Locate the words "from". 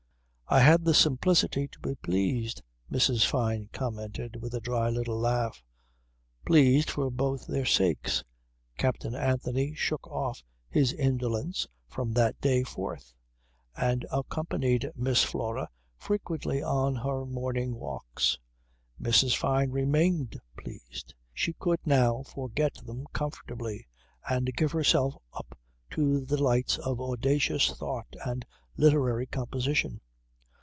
11.87-12.11